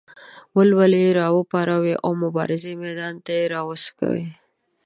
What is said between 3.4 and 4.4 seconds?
راوڅکوي.